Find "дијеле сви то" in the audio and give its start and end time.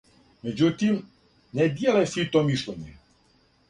1.77-2.47